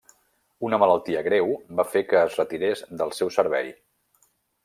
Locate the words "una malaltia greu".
0.67-1.51